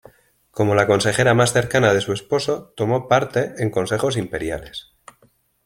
Como 0.49 0.73
la 0.73 0.87
consejera 0.87 1.35
más 1.35 1.53
cercana 1.53 1.93
de 1.93 2.01
su 2.01 2.11
esposo, 2.11 2.73
tomó 2.75 3.07
parte 3.07 3.53
en 3.59 3.69
consejos 3.69 4.17
imperiales. 4.17 4.95